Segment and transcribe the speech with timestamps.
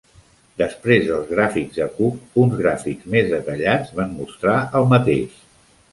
[0.59, 5.37] Després dels gràfics de Cook, uns gràfics més detallats van mostrar el mateix.